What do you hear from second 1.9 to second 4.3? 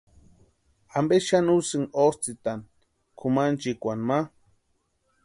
otsʼïtani kʼumanchikwani ma?